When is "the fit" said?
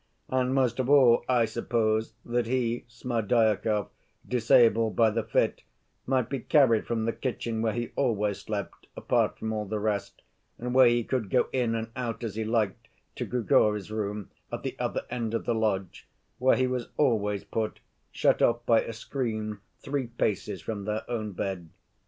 5.11-5.61